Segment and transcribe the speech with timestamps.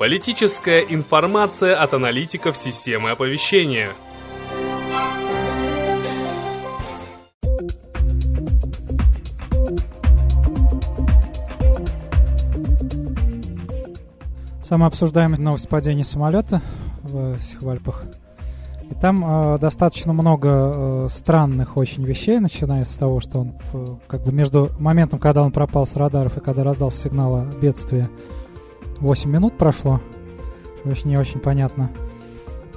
[0.00, 3.90] Политическая информация от аналитиков системы оповещения.
[14.62, 16.62] Самая обсуждаемая новость падения самолета
[17.02, 18.04] в Сихвальпах.
[18.90, 23.86] И там э, достаточно много э, странных очень вещей, начиная с того, что он э,
[24.08, 28.08] как бы между моментом, когда он пропал с радаров и когда раздался сигнал о бедствии,
[29.00, 30.00] 8 минут прошло.
[30.84, 31.90] Очень не очень понятно.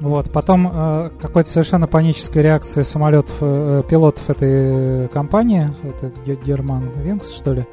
[0.00, 0.30] Вот.
[0.30, 6.12] Потом э, какой-то совершенно паническая реакция самолетов, э, пилотов этой компании, это
[6.44, 7.66] Герман Винкс, что ли,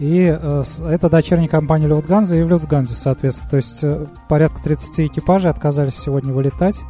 [0.00, 3.50] и э, это дочерняя компания Люфтганза и в Люфтганзе, соответственно.
[3.50, 6.80] То есть э, порядка 30 экипажей отказались сегодня вылетать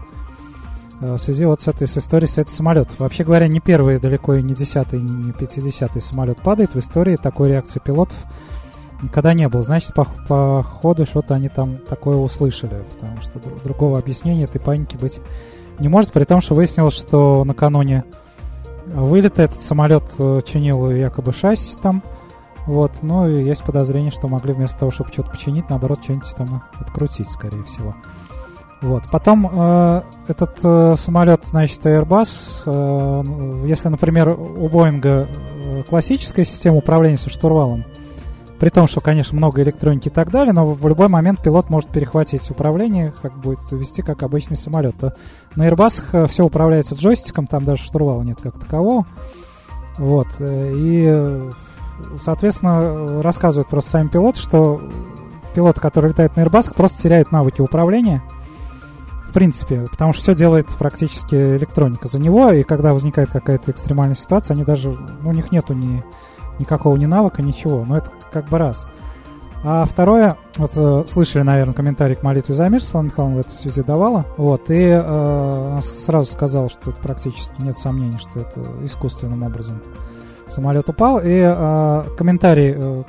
[1.01, 2.95] э, в связи вот с этой с историей с этим самолетом.
[3.01, 6.75] Вообще говоря, не первый, далеко и не десятый, не пятидесятый самолет падает.
[6.75, 8.17] В истории такой реакции пилотов
[9.03, 9.63] никогда не было.
[9.63, 14.97] Значит, по, по ходу что-то они там такое услышали, потому что другого объяснения этой паники
[14.97, 15.21] быть
[15.79, 18.05] не может, при том, что выяснилось, что накануне
[18.87, 22.03] вылета этот самолет э, чинил якобы шасси там,
[22.67, 26.63] вот, ну и есть подозрение, что могли вместо того, чтобы что-то починить, наоборот, что-нибудь там
[26.79, 27.95] открутить, скорее всего.
[28.83, 29.05] Вот.
[29.11, 36.77] Потом э, этот э, самолет, значит, Airbus, э, если, например, у Боинга э, классическая система
[36.77, 37.85] управления со штурвалом,
[38.61, 41.89] при том, что, конечно, много электроники и так далее, но в любой момент пилот может
[41.89, 44.95] перехватить управление, как будет вести как обычный самолет.
[44.99, 45.15] То
[45.57, 49.07] на Airbus все управляется джойстиком, там даже штурвала нет как такового.
[49.97, 50.29] Вот.
[50.41, 51.51] Э, и
[52.19, 54.83] соответственно, рассказывают просто сами пилоты, что
[55.55, 58.23] пилоты, которые летают на Airbus, просто теряют навыки управления.
[59.27, 64.17] В принципе, потому что все делает практически электроника за него, и когда возникает какая-то экстремальная
[64.17, 66.05] ситуация, они даже, у них нету ни,
[66.61, 67.85] никакого ни навыка, ничего.
[67.85, 68.87] Но это как бы раз.
[69.63, 73.51] А второе, вот э, слышали, наверное, комментарий к молитве за мир, Светлана Михайловна в этой
[73.51, 79.83] связи давала, вот, и э, сразу сказал, что практически нет сомнений, что это искусственным образом
[80.49, 81.19] самолет упал.
[81.19, 83.03] И э, комментарий, э,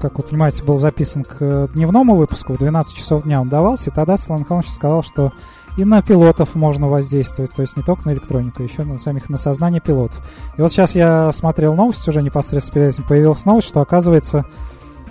[0.00, 2.54] как вы понимаете, был записан к дневному выпуску.
[2.54, 3.90] В 12 часов дня он давался.
[3.90, 5.32] И тогда Слава Михайлович сказал, что
[5.76, 9.36] и на пилотов можно воздействовать, то есть не только на электронику, еще на самих на
[9.36, 10.20] сознание пилотов.
[10.56, 14.44] И вот сейчас я смотрел новость уже непосредственно перед этим, появилась новость, что оказывается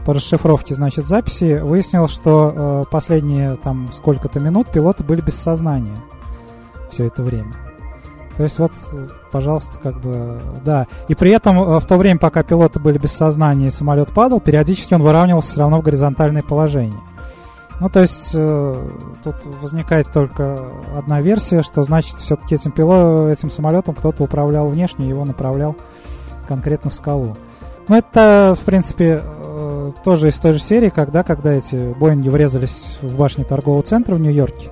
[0.05, 5.95] по расшифровке, значит, записи выяснилось, что э, последние там сколько-то минут пилоты были без сознания
[6.91, 7.53] все это время.
[8.37, 8.71] То есть вот,
[9.31, 10.87] пожалуйста, как бы, да.
[11.07, 14.39] И при этом э, в то время, пока пилоты были без сознания и самолет падал,
[14.39, 16.99] периодически он выравнивался все равно в горизонтальное положение.
[17.79, 18.89] Ну, то есть э,
[19.23, 20.57] тут возникает только
[20.95, 25.75] одна версия, что значит все-таки этим, пило, этим самолетом кто-то управлял внешне, его направлял
[26.47, 27.35] конкретно в скалу.
[27.87, 32.97] Ну, это, в принципе, э, тоже из той же серии, когда, когда эти Боинги врезались
[33.01, 34.69] в башню торгового центра в Нью-Йорке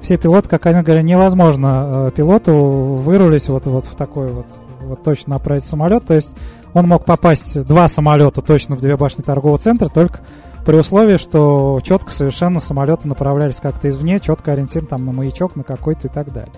[0.00, 4.46] все пилоты, как они говорят, невозможно э, пилоту вырулить вот, вот в такой вот,
[4.80, 6.06] вот точно направить самолет.
[6.06, 6.34] То есть
[6.72, 10.20] он мог попасть два самолета точно в две башни торгового центра, только
[10.64, 15.62] при условии, что четко совершенно самолеты направлялись как-то извне, четко ориентированы там на маячок, на
[15.62, 16.52] какой-то и так далее.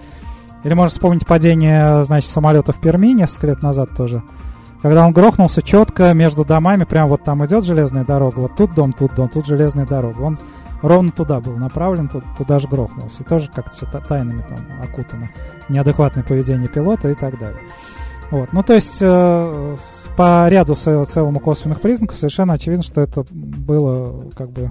[0.64, 4.22] Или можно вспомнить падение, значит, самолета в Перми несколько лет назад тоже.
[4.80, 8.92] Когда он грохнулся четко между домами, прям вот там идет железная дорога, вот тут дом,
[8.92, 10.20] тут дом, тут железная дорога.
[10.20, 10.38] Он
[10.82, 13.22] ровно туда был направлен, туда, туда же грохнулся.
[13.22, 15.30] И тоже как-то все тайнами там окутано.
[15.68, 17.60] Неадекватное поведение пилота и так далее.
[18.32, 18.54] Вот.
[18.54, 19.76] Ну, то есть, э,
[20.16, 24.70] по ряду целому косвенных признаков совершенно очевидно, что это было как бы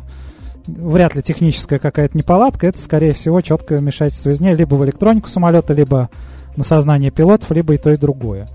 [0.66, 5.76] вряд ли техническая какая-то неполадка, это, скорее всего, четкое вмешательство извне, либо в электронику самолета,
[5.76, 6.10] либо
[6.56, 8.48] на сознание пилотов, либо и то, и другое.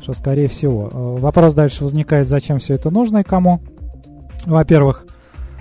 [0.00, 0.88] Что, скорее всего.
[0.90, 3.60] Э, вопрос дальше возникает, зачем все это нужно и кому.
[4.46, 5.04] Во-первых,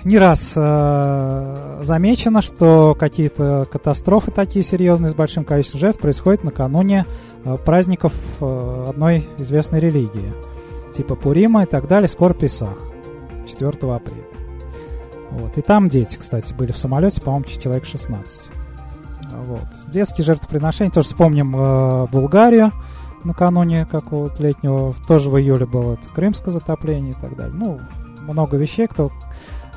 [0.04, 7.06] не раз э, замечено, что какие-то катастрофы такие серьезные с большим количеством жертв происходят накануне
[7.44, 10.34] э, праздников э, одной известной религии,
[10.94, 12.78] типа Пурима и так далее, скоро Песах,
[13.48, 14.24] 4 апреля.
[15.32, 15.58] Вот.
[15.58, 18.52] И там дети, кстати, были в самолете, по-моему, человек 16.
[19.46, 19.68] Вот.
[19.88, 22.72] Детские жертвоприношения, тоже вспомним э, Булгарию
[23.24, 27.54] накануне какого-то летнего, тоже в июле было это крымское затопление и так далее.
[27.54, 27.80] Ну,
[28.22, 29.12] много вещей, кто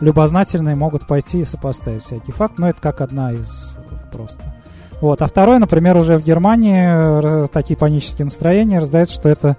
[0.00, 3.76] любознательные могут пойти и сопоставить всякий факт, но это как одна из
[4.12, 4.42] просто.
[5.00, 5.22] Вот.
[5.22, 9.56] А второе, например, уже в Германии такие панические настроения раздаются, что это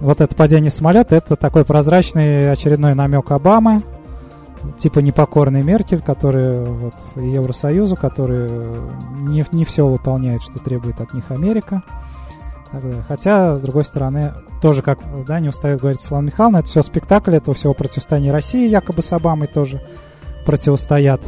[0.00, 3.82] вот это падение самолета, это такой прозрачный очередной намек Обамы,
[4.76, 8.50] типа непокорный Меркель, который вот Евросоюзу, который
[9.12, 11.82] не, не все выполняет, что требует от них Америка.
[13.08, 17.34] Хотя, с другой стороны, тоже, как да, не устает говорить Слава Михайловна, это все спектакль,
[17.34, 19.80] этого всего противостояния России якобы с Обамой тоже
[20.46, 21.20] противостоят.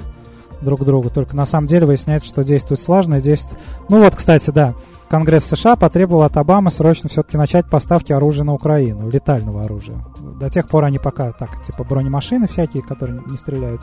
[0.60, 1.10] друг другу.
[1.10, 3.60] Только на самом деле выясняется, что действует слаженно, действует...
[3.88, 4.74] Ну вот, кстати, да,
[5.08, 10.04] Конгресс США потребовал от Обамы срочно все-таки начать поставки оружия на Украину, летального оружия.
[10.40, 13.82] До тех пор они пока так, типа бронемашины всякие, которые не стреляют,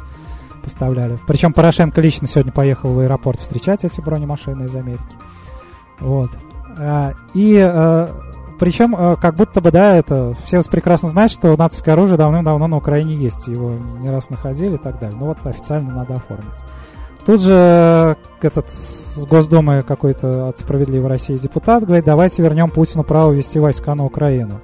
[0.62, 1.20] поставляли.
[1.28, 5.02] Причем Порошенко лично сегодня поехал в аэропорт встречать эти бронемашины из Америки.
[6.00, 6.30] Вот.
[6.78, 8.10] А, и а,
[8.60, 12.78] причем, а, как будто бы, да, это все прекрасно знают, что нацистское оружие давным-давно на
[12.78, 13.48] Украине есть.
[13.48, 15.18] Его не раз находили и так далее.
[15.20, 16.48] Ну вот официально надо оформить.
[17.26, 23.32] Тут же этот с Госдумы какой-то от «Справедливой России» депутат говорит, давайте вернем Путину право
[23.32, 24.60] вести войска на Украину.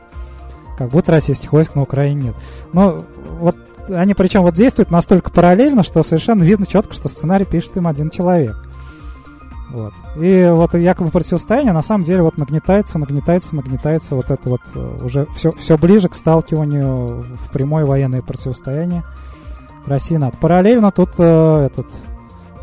[0.77, 2.35] Как будто российских войск на Украине нет.
[2.73, 3.01] Но
[3.39, 3.55] вот
[3.89, 8.09] они причем вот действуют настолько параллельно, что совершенно видно четко, что сценарий пишет им один
[8.09, 8.57] человек.
[9.69, 9.93] Вот.
[10.15, 14.97] И вот якобы противостояние на самом деле вот нагнетается, нагнетается, нагнетается вот это вот э,
[15.03, 19.03] уже все, все ближе к сталкиванию в прямое военное противостояние
[19.85, 20.37] России НАТО.
[20.39, 21.87] Параллельно тут э, этот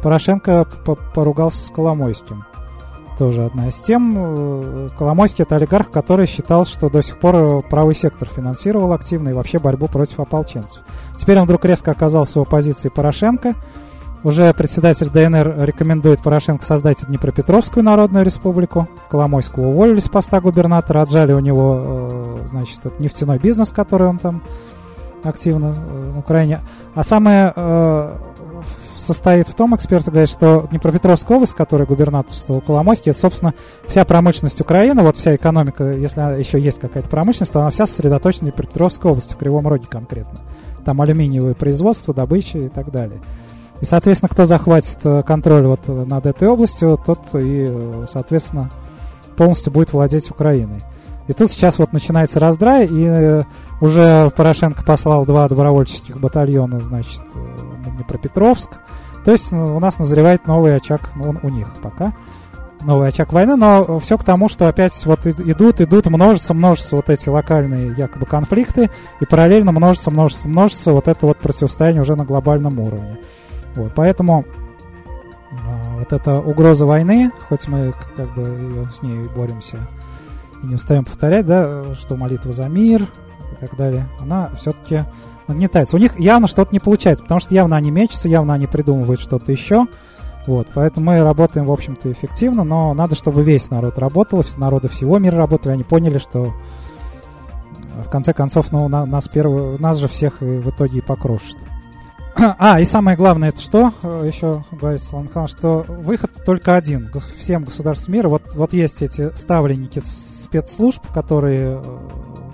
[0.03, 0.67] Порошенко
[1.15, 2.45] поругался с Коломойским.
[3.19, 4.15] Тоже одна из тем.
[4.17, 9.33] Э, Коломойский это олигарх, который считал, что до сих пор правый сектор финансировал активно и
[9.33, 10.83] вообще борьбу против ополченцев.
[11.17, 13.55] Теперь он вдруг резко оказался в оппозиции Порошенко.
[14.25, 18.89] Уже председатель ДНР рекомендует Порошенко создать Днепропетровскую Народную Республику.
[19.09, 24.43] Коломойского уволили с поста губернатора, отжали у него, э, значит, нефтяной бизнес, который он там
[25.23, 26.61] активно э, в Украине.
[26.95, 27.53] А самое
[28.97, 33.55] состоит в том, эксперты говорят, что Днепропетровская область, которая губернаторство Коломойский, это, собственно,
[33.87, 38.41] вся промышленность Украины, вот вся экономика, если еще есть какая-то промышленность, то она вся сосредоточена
[38.41, 40.41] в Днепропетровской области, в Кривом Роге конкретно.
[40.85, 43.21] Там алюминиевое производство, добыча и так далее.
[43.81, 48.71] И, соответственно, кто захватит э, контроль вот над этой областью, тот и, э, соответственно,
[49.37, 50.81] полностью будет владеть Украиной.
[51.29, 53.43] И тут сейчас вот начинается раздрай, и э,
[53.81, 58.71] уже Порошенко послал два добровольческих батальона, значит, на Днепропетровск.
[59.25, 62.13] То есть у нас назревает новый очаг, ну, у них пока,
[62.83, 67.11] новый очаг войны, но все к тому, что опять вот идут, идут, множится, множится вот
[67.11, 68.91] эти локальные якобы конфликты,
[69.21, 73.19] и параллельно множится, множится, множится вот это вот противостояние уже на глобальном уровне.
[73.77, 74.45] Вот, поэтому
[75.53, 79.77] а, вот эта угроза войны, хоть мы как бы с ней боремся
[80.63, 83.03] и не устаем повторять, да, что молитва за мир
[83.53, 85.05] и так далее, она все-таки
[85.47, 85.97] нагнетается.
[85.97, 89.53] У них явно что-то не получается, потому что явно они мечутся, явно они придумывают что-то
[89.53, 89.87] еще.
[90.47, 95.19] Вот, поэтому мы работаем, в общем-то, эффективно, но надо, чтобы весь народ работал, народы всего
[95.19, 100.07] мира работали, они поняли, что э, в конце концов, ну, на, нас, первый, нас же
[100.07, 101.57] всех в итоге и покрошат.
[102.59, 104.63] А, и самое главное, это что э, еще
[104.99, 108.29] Слава Михайлович, что выход только один всем государствам мира.
[108.29, 111.99] Вот, вот есть эти ставленники спецслужб, которые э,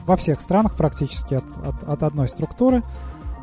[0.07, 2.83] во всех странах практически от, от, от одной структуры,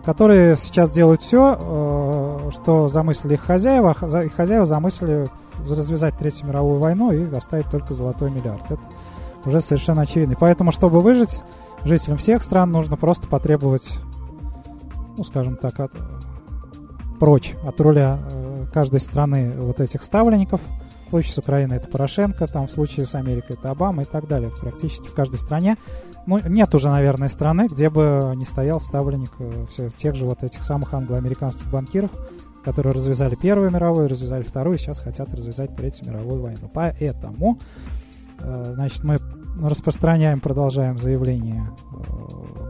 [0.05, 3.95] которые сейчас делают все, э, что замыслили их хозяева.
[4.23, 5.27] Их хозяева замыслили
[5.67, 8.63] развязать Третью мировую войну и оставить только золотой миллиард.
[8.71, 8.81] Это
[9.45, 10.33] уже совершенно очевидно.
[10.33, 11.43] И поэтому, чтобы выжить,
[11.83, 13.99] жителям всех стран нужно просто потребовать,
[15.17, 15.91] ну, скажем так, от,
[17.19, 20.61] прочь от руля э, каждой страны вот этих ставленников–
[21.09, 24.27] в случае с Украиной это Порошенко, там в случае с Америкой это Обама и так
[24.27, 24.51] далее.
[24.61, 25.75] Практически в каждой стране.
[26.27, 30.43] Ну, нет уже, наверное, страны, где бы не стоял ставленник э, все, тех же вот
[30.43, 32.11] этих самых англоамериканских банкиров,
[32.63, 36.69] которые развязали Первую мировую, развязали Вторую, и сейчас хотят развязать Третью мировую войну.
[36.71, 37.57] Поэтому,
[38.41, 39.17] э, значит, мы
[39.63, 41.71] распространяем, продолжаем заявление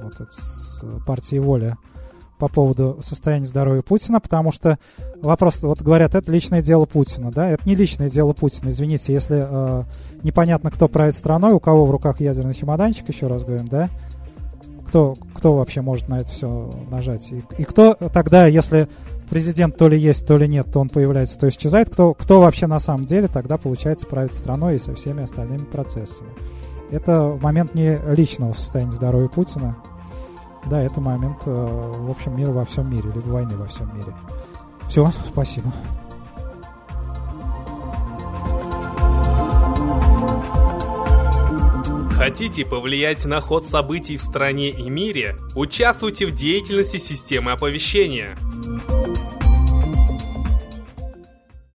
[0.02, 1.78] вот от партии «Воля»
[2.40, 4.80] по поводу состояния здоровья Путина, потому что
[5.22, 9.46] вопрос, вот говорят, это личное дело Путина, да, это не личное дело Путина, извините, если
[9.48, 9.84] э,
[10.24, 13.90] непонятно, кто правит страной, у кого в руках ядерный чемоданчик, еще раз говорим, да,
[14.88, 18.88] кто, кто вообще может на это все нажать, и, и кто тогда, если
[19.30, 22.68] президент то ли есть, то ли нет, то он появляется, то исчезает, кто, кто вообще
[22.68, 26.30] на самом деле тогда, получается, правит страной и со всеми остальными процессами.
[26.90, 29.76] Это момент не личного состояния здоровья Путина,
[30.70, 34.14] да, это момент, э, в общем, мира во всем мире, либо войны во всем мире.
[34.88, 35.72] Все, спасибо.
[42.12, 45.38] Хотите повлиять на ход событий в стране и мире?
[45.56, 48.38] Участвуйте в деятельности системы оповещения.